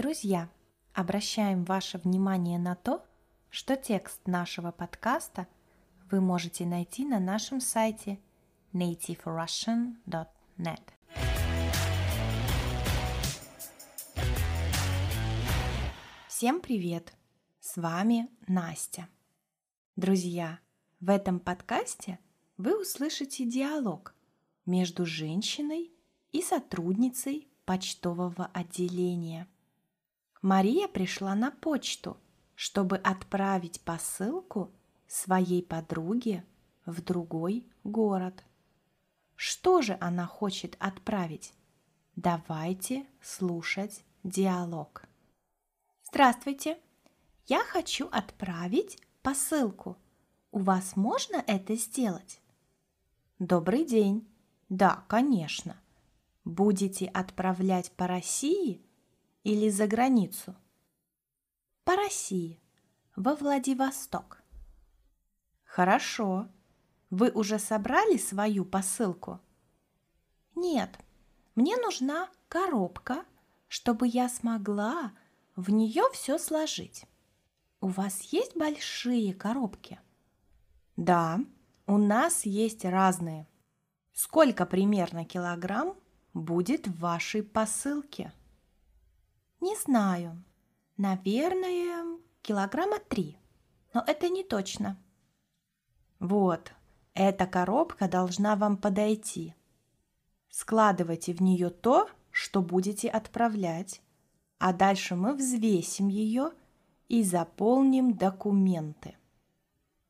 Друзья, 0.00 0.48
обращаем 0.94 1.64
ваше 1.64 1.98
внимание 1.98 2.58
на 2.58 2.74
то, 2.74 3.04
что 3.50 3.76
текст 3.76 4.26
нашего 4.26 4.70
подкаста 4.70 5.46
вы 6.10 6.22
можете 6.22 6.64
найти 6.64 7.04
на 7.04 7.20
нашем 7.20 7.60
сайте 7.60 8.18
nativerussian.net. 8.72 10.80
Всем 16.28 16.62
привет! 16.62 17.12
С 17.60 17.76
вами 17.76 18.30
Настя. 18.46 19.06
Друзья, 19.96 20.60
в 21.00 21.10
этом 21.10 21.38
подкасте 21.38 22.18
вы 22.56 22.80
услышите 22.80 23.44
диалог 23.44 24.14
между 24.64 25.04
женщиной 25.04 25.92
и 26.32 26.40
сотрудницей 26.40 27.48
почтового 27.66 28.46
отделения. 28.54 29.46
Мария 30.42 30.88
пришла 30.88 31.34
на 31.34 31.50
почту, 31.50 32.16
чтобы 32.54 32.96
отправить 32.96 33.80
посылку 33.82 34.72
своей 35.06 35.62
подруге 35.62 36.44
в 36.86 37.02
другой 37.02 37.66
город. 37.84 38.42
Что 39.36 39.82
же 39.82 39.96
она 40.00 40.26
хочет 40.26 40.76
отправить? 40.78 41.52
Давайте 42.16 43.06
слушать 43.22 44.04
диалог. 44.24 45.04
Здравствуйте! 46.04 46.78
Я 47.46 47.64
хочу 47.64 48.08
отправить 48.08 48.98
посылку. 49.22 49.96
У 50.52 50.60
вас 50.60 50.96
можно 50.96 51.42
это 51.46 51.76
сделать? 51.76 52.40
Добрый 53.38 53.84
день! 53.84 54.26
Да, 54.68 55.04
конечно. 55.08 55.80
Будете 56.44 57.06
отправлять 57.06 57.92
по 57.92 58.06
России 58.06 58.82
или 59.44 59.68
за 59.68 59.86
границу? 59.86 60.54
По 61.84 61.96
России, 61.96 62.60
во 63.16 63.34
Владивосток. 63.34 64.42
Хорошо. 65.64 66.48
Вы 67.10 67.30
уже 67.30 67.58
собрали 67.58 68.16
свою 68.16 68.64
посылку? 68.64 69.40
Нет, 70.54 70.98
мне 71.54 71.76
нужна 71.76 72.28
коробка, 72.48 73.24
чтобы 73.66 74.06
я 74.06 74.28
смогла 74.28 75.12
в 75.56 75.70
нее 75.70 76.04
все 76.12 76.38
сложить. 76.38 77.04
У 77.80 77.88
вас 77.88 78.20
есть 78.32 78.56
большие 78.56 79.34
коробки? 79.34 80.00
Да, 80.96 81.40
у 81.86 81.98
нас 81.98 82.44
есть 82.44 82.84
разные. 82.84 83.48
Сколько 84.12 84.66
примерно 84.66 85.24
килограмм 85.24 85.96
будет 86.34 86.86
в 86.86 86.98
вашей 87.00 87.42
посылке? 87.42 88.32
Не 89.60 89.76
знаю. 89.76 90.42
Наверное, 90.96 92.18
килограмма 92.42 92.98
три. 92.98 93.38
Но 93.92 94.02
это 94.06 94.28
не 94.28 94.44
точно. 94.44 94.96
Вот, 96.18 96.72
эта 97.14 97.46
коробка 97.46 98.08
должна 98.08 98.56
вам 98.56 98.76
подойти. 98.76 99.54
Складывайте 100.48 101.32
в 101.32 101.40
нее 101.40 101.70
то, 101.70 102.08
что 102.30 102.62
будете 102.62 103.08
отправлять, 103.08 104.02
а 104.58 104.72
дальше 104.72 105.16
мы 105.16 105.34
взвесим 105.34 106.08
ее 106.08 106.52
и 107.08 107.22
заполним 107.22 108.14
документы. 108.14 109.16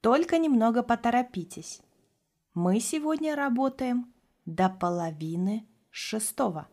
Только 0.00 0.38
немного 0.38 0.82
поторопитесь. 0.82 1.80
Мы 2.54 2.80
сегодня 2.80 3.36
работаем 3.36 4.12
до 4.44 4.68
половины 4.68 5.66
шестого. 5.90 6.68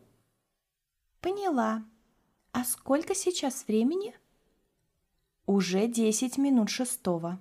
Поняла. 1.20 1.84
А 2.52 2.64
сколько 2.64 3.14
сейчас 3.14 3.66
времени? 3.66 4.14
Уже 5.46 5.86
десять 5.86 6.36
минут 6.36 6.68
шестого. 6.70 7.40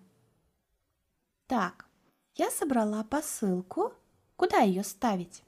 Так, 1.48 1.88
я 2.36 2.52
собрала 2.52 3.04
посылку. 3.04 3.94
Куда 4.36 4.60
ее 4.60 4.84
ставить? 4.84 5.44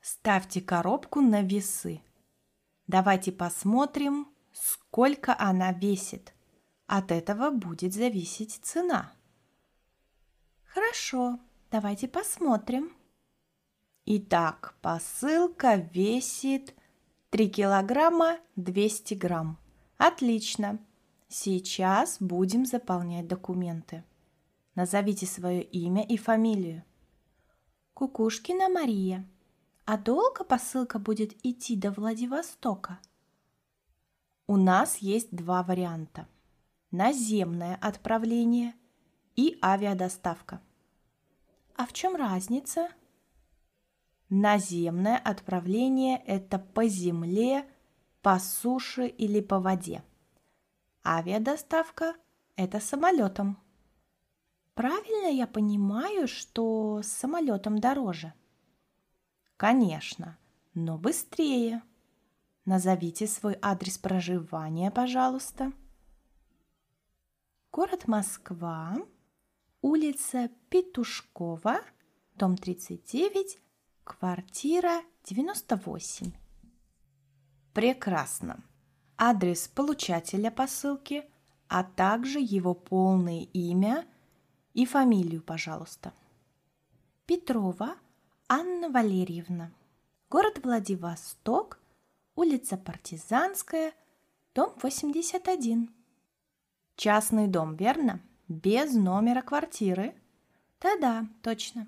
Ставьте 0.00 0.60
коробку 0.60 1.20
на 1.20 1.42
весы. 1.42 2.00
Давайте 2.86 3.32
посмотрим, 3.32 4.28
сколько 4.52 5.36
она 5.38 5.72
весит. 5.72 6.32
От 6.86 7.10
этого 7.12 7.50
будет 7.50 7.92
зависеть 7.92 8.60
цена. 8.62 9.12
Хорошо, 10.64 11.38
давайте 11.70 12.08
посмотрим. 12.08 12.92
Итак, 14.06 14.74
посылка 14.80 15.74
весит 15.74 16.74
3 17.30 17.48
килограмма 17.48 18.40
200 18.56 19.14
грамм. 19.14 19.56
Отлично. 19.98 20.80
Сейчас 21.28 22.16
будем 22.18 22.66
заполнять 22.66 23.28
документы. 23.28 24.02
Назовите 24.74 25.26
свое 25.26 25.62
имя 25.62 26.04
и 26.04 26.16
фамилию. 26.16 26.82
Кукушкина 27.94 28.68
Мария. 28.68 29.24
А 29.84 29.96
долго 29.96 30.42
посылка 30.42 30.98
будет 30.98 31.34
идти 31.46 31.76
до 31.76 31.92
Владивостока? 31.92 32.98
У 34.48 34.56
нас 34.56 34.96
есть 34.96 35.30
два 35.30 35.62
варианта. 35.62 36.26
Наземное 36.90 37.76
отправление 37.80 38.74
и 39.36 39.56
авиадоставка. 39.62 40.60
А 41.76 41.86
в 41.86 41.92
чем 41.92 42.16
разница? 42.16 42.88
Наземное 44.30 45.18
отправление– 45.18 46.22
это 46.26 46.60
по 46.60 46.86
земле, 46.86 47.68
по 48.22 48.38
суше 48.38 49.08
или 49.08 49.40
по 49.40 49.58
воде. 49.58 50.04
Авиадоставка– 51.04 52.14
это 52.56 52.78
самолетом. 52.78 53.58
Правильно 54.74 55.26
я 55.26 55.48
понимаю, 55.48 56.28
что 56.28 57.02
с 57.02 57.08
самолетом 57.08 57.80
дороже? 57.80 58.32
Конечно, 59.56 60.38
но 60.74 60.96
быстрее. 60.96 61.82
Назовите 62.64 63.26
свой 63.26 63.58
адрес 63.60 63.98
проживания, 63.98 64.92
пожалуйста. 64.92 65.72
Город 67.72 68.06
Москва, 68.06 68.96
улица 69.82 70.50
Петушкова, 70.68 71.80
дом 72.36 72.56
39, 72.56 73.58
Квартира 74.18 75.02
98. 75.26 76.32
Прекрасно. 77.72 78.60
Адрес 79.16 79.68
получателя 79.68 80.50
посылки, 80.50 81.24
а 81.68 81.84
также 81.84 82.40
его 82.40 82.74
полное 82.74 83.46
имя 83.52 84.04
и 84.74 84.84
фамилию, 84.84 85.40
пожалуйста. 85.42 86.12
Петрова 87.24 87.94
Анна 88.48 88.90
Валерьевна. 88.90 89.70
Город 90.28 90.58
Владивосток, 90.64 91.78
улица 92.34 92.76
Партизанская, 92.76 93.92
дом 94.56 94.74
81. 94.82 95.88
Частный 96.96 97.46
дом, 97.46 97.76
верно? 97.76 98.20
Без 98.48 98.92
номера 98.92 99.42
квартиры? 99.42 100.16
Да-да, 100.80 101.28
точно. 101.42 101.86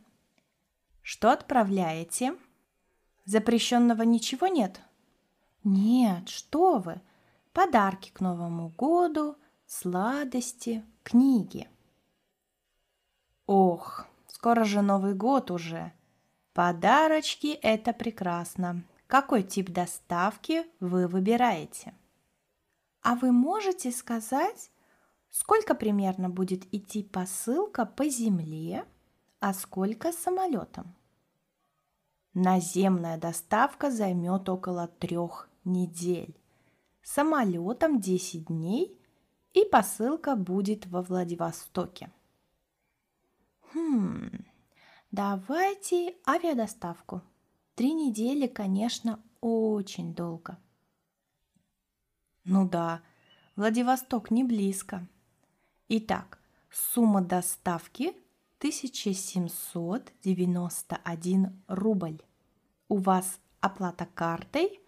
Что 1.02 1.32
отправляете? 1.32 2.36
Запрещенного 3.24 4.02
ничего 4.02 4.46
нет? 4.46 4.80
Нет, 5.64 6.28
что 6.28 6.78
вы. 6.78 7.00
Подарки 7.52 8.10
к 8.10 8.20
Новому 8.20 8.68
году, 8.78 9.36
сладости, 9.66 10.84
книги. 11.02 11.68
Ох, 13.46 14.06
скоро 14.28 14.64
же 14.64 14.80
Новый 14.80 15.14
год 15.14 15.50
уже. 15.50 15.92
Подарочки– 16.54 17.48
это 17.62 17.92
прекрасно. 17.92 18.84
Какой 19.08 19.42
тип 19.42 19.70
доставки 19.70 20.64
вы 20.78 21.08
выбираете? 21.08 21.94
А 23.02 23.16
вы 23.16 23.32
можете 23.32 23.90
сказать, 23.90 24.70
сколько 25.30 25.74
примерно 25.74 26.30
будет 26.30 26.72
идти 26.72 27.02
посылка 27.02 27.84
по 27.86 28.08
земле– 28.08 28.84
а 29.42 29.52
сколько 29.54 30.12
самолетом? 30.12 30.94
Наземная 32.32 33.18
доставка 33.18 33.90
займет 33.90 34.48
около 34.48 34.86
трех 34.86 35.50
недель. 35.64 36.40
Самолетом 37.02 38.00
10 38.00 38.46
дней 38.46 38.96
и 39.52 39.64
посылка 39.64 40.36
будет 40.36 40.86
во 40.86 41.02
Владивостоке. 41.02 42.12
Хм, 43.74 44.44
давайте 45.10 46.14
авиадоставку. 46.24 47.20
Три 47.74 47.94
недели, 47.94 48.46
конечно, 48.46 49.20
очень 49.40 50.14
долго. 50.14 50.56
Ну 52.44 52.68
да, 52.68 53.02
Владивосток 53.56 54.30
не 54.30 54.44
близко. 54.44 55.04
Итак, 55.88 56.38
сумма 56.70 57.22
доставки 57.22 58.21
1791 58.62 61.62
рубль. 61.66 62.22
У 62.86 62.98
вас 62.98 63.40
оплата 63.60 64.06
картой 64.06 64.80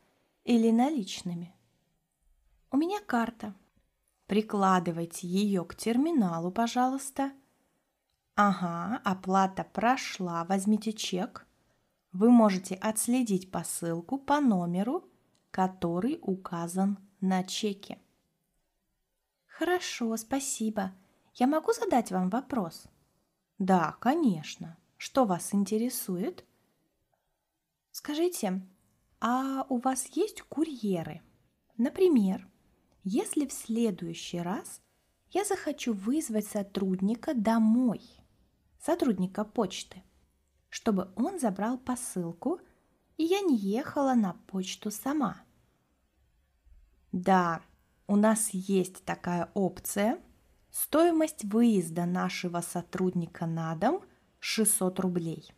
или 0.44 0.71
наличными? 0.71 1.53
У 2.71 2.76
меня 2.76 3.00
карта. 3.05 3.53
Прикладывайте 4.29 5.26
ее 5.26 5.65
к 5.65 5.75
терминалу, 5.75 6.53
пожалуйста. 6.53 7.32
Ага, 8.37 9.00
оплата 9.03 9.65
прошла. 9.65 10.44
Возьмите 10.44 10.93
чек. 10.93 11.44
Вы 12.12 12.31
можете 12.31 12.76
отследить 12.76 13.50
посылку 13.50 14.19
по 14.19 14.41
номеру, 14.41 15.11
который 15.50 16.21
указан 16.23 16.97
на 17.21 17.43
чеке. 17.43 17.99
Хорошо, 19.49 20.17
спасибо. 20.17 20.93
Я 21.35 21.49
могу 21.49 21.73
задать 21.73 22.12
вам 22.12 22.31
вопрос? 22.31 22.87
Да, 23.58 23.96
конечно. 24.00 24.76
Что 24.96 25.24
вас 25.24 25.54
интересует? 25.54 26.44
Скажите, 27.90 28.66
а 29.20 29.66
у 29.68 29.78
вас 29.78 30.06
есть 30.14 30.42
курьеры? 30.42 31.22
Например, 31.76 32.48
если 33.04 33.46
в 33.46 33.52
следующий 33.52 34.40
раз 34.40 34.80
я 35.30 35.44
захочу 35.44 35.92
вызвать 35.92 36.46
сотрудника 36.46 37.34
домой, 37.34 38.00
сотрудника 38.80 39.44
почты, 39.44 40.02
чтобы 40.70 41.12
он 41.16 41.38
забрал 41.38 41.78
посылку, 41.78 42.60
и 43.16 43.24
я 43.24 43.40
не 43.40 43.56
ехала 43.56 44.14
на 44.14 44.34
почту 44.46 44.90
сама. 44.90 45.42
Да, 47.12 47.62
у 48.06 48.16
нас 48.16 48.50
есть 48.50 49.04
такая 49.04 49.50
опция. 49.54 50.18
Стоимость 50.75 51.44
выезда 51.44 52.05
нашего 52.05 52.61
сотрудника 52.61 53.47
на 53.47 53.76
дом 53.76 54.03
600 54.41 54.99
рублей. 54.99 55.55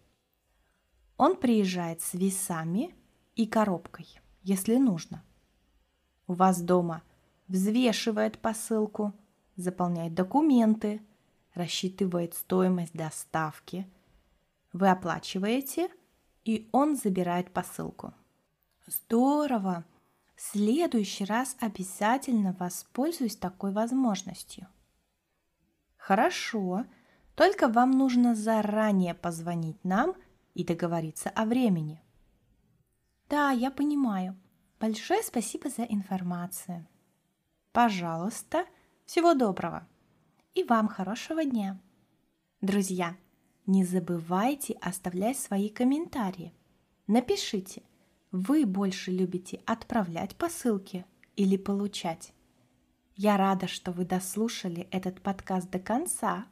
Он 1.16 1.36
приезжает 1.36 2.02
с 2.02 2.12
весами 2.12 2.94
и 3.34 3.46
коробкой, 3.46 4.06
если 4.42 4.76
нужно. 4.76 5.24
У 6.26 6.34
вас 6.34 6.60
дома 6.60 7.02
взвешивает 7.48 8.38
посылку, 8.38 9.14
заполняет 9.56 10.12
документы, 10.12 11.00
рассчитывает 11.54 12.34
стоимость 12.34 12.92
доставки. 12.92 13.90
Вы 14.74 14.90
оплачиваете, 14.90 15.88
и 16.44 16.68
он 16.72 16.94
забирает 16.94 17.50
посылку. 17.54 18.12
Здорово! 18.86 19.86
В 20.34 20.42
следующий 20.42 21.24
раз 21.24 21.56
обязательно 21.58 22.54
воспользуюсь 22.58 23.36
такой 23.36 23.72
возможностью. 23.72 24.68
Хорошо, 26.06 26.84
только 27.34 27.66
вам 27.66 27.90
нужно 27.90 28.36
заранее 28.36 29.12
позвонить 29.12 29.82
нам 29.82 30.14
и 30.54 30.62
договориться 30.62 31.30
о 31.30 31.44
времени. 31.44 32.00
Да, 33.28 33.50
я 33.50 33.72
понимаю. 33.72 34.38
Большое 34.78 35.24
спасибо 35.24 35.68
за 35.68 35.82
информацию. 35.82 36.86
Пожалуйста, 37.72 38.66
всего 39.04 39.34
доброго. 39.34 39.88
И 40.54 40.62
вам 40.62 40.86
хорошего 40.86 41.44
дня. 41.44 41.76
Друзья, 42.60 43.16
не 43.66 43.84
забывайте 43.84 44.74
оставлять 44.74 45.40
свои 45.40 45.68
комментарии. 45.70 46.54
Напишите, 47.08 47.82
вы 48.30 48.64
больше 48.64 49.10
любите 49.10 49.60
отправлять 49.66 50.36
посылки 50.36 51.04
или 51.34 51.56
получать. 51.56 52.32
Я 53.16 53.36
рада, 53.36 53.66
что 53.66 53.90
вы 53.90 54.04
дослушали 54.04 54.88
этот 54.92 55.20
подкаст 55.20 55.68
до 55.70 55.80
конца. 55.80 56.46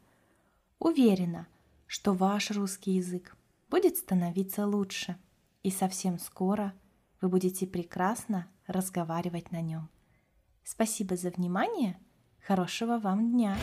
Уверена, 0.79 1.47
что 1.87 2.13
ваш 2.13 2.51
русский 2.51 2.93
язык 2.93 3.37
будет 3.71 3.97
становиться 3.97 4.67
лучше, 4.67 5.17
и 5.63 5.71
совсем 5.71 6.19
скоро– 6.19 6.75
вы 7.25 7.31
будете 7.31 7.67
прекрасно 7.67 8.49
разговаривать 8.67 9.51
на 9.51 9.63
нем. 9.63 9.89
Спасибо 10.63 11.17
за 11.17 11.31
внимание. 11.31 11.99
Хорошего 12.47 12.99
вам 12.99 13.31
дня! 13.31 13.57